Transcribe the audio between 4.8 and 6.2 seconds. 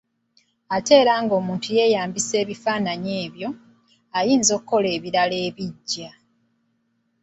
ebirala ebiggya.